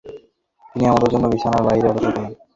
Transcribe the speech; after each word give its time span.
তিনি 0.65 0.83
আমার 0.85 1.11
জন্য 1.13 1.25
বিছানার 1.33 1.65
বাহিরে 1.67 1.87
অপেক্ষা 1.89 2.11
করেন। 2.11 2.31